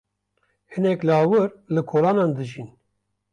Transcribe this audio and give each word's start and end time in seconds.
Hinek 0.71 0.99
lawir 1.07 1.49
li 1.73 1.81
kolanan 1.89 2.31
dijîn. 2.37 2.67